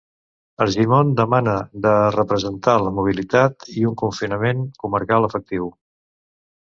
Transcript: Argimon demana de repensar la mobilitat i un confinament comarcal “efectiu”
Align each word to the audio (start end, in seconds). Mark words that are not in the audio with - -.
Argimon 0.63 1.11
demana 1.19 1.53
de 1.83 1.91
repensar 2.15 2.75
la 2.85 2.93
mobilitat 3.01 3.69
i 3.83 3.85
un 3.91 3.95
confinament 4.03 4.65
comarcal 4.87 5.29
“efectiu” 5.29 5.69